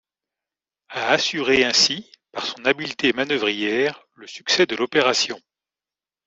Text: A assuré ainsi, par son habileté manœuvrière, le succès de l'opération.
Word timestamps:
A 0.89 1.09
assuré 1.11 1.63
ainsi, 1.63 2.11
par 2.31 2.47
son 2.47 2.65
habileté 2.65 3.13
manœuvrière, 3.13 4.03
le 4.15 4.25
succès 4.25 4.65
de 4.65 4.75
l'opération. 4.75 5.39